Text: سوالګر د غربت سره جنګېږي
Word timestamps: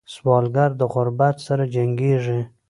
سوالګر 0.13 0.71
د 0.77 0.81
غربت 0.93 1.35
سره 1.47 1.63
جنګېږي 1.75 2.39